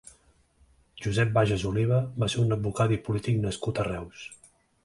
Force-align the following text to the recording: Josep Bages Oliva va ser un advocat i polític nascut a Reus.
Josep 1.05 1.35
Bages 1.35 1.67
Oliva 1.71 2.01
va 2.23 2.31
ser 2.35 2.41
un 2.47 2.57
advocat 2.57 2.97
i 2.97 3.01
polític 3.11 3.41
nascut 3.47 3.83
a 3.85 3.87
Reus. 3.93 4.29